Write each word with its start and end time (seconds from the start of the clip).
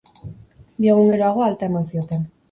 Bi 0.85 0.89
egun 0.93 1.11
geroago, 1.15 1.43
alta 1.49 1.69
eman 1.73 1.85
zioten. 1.91 2.25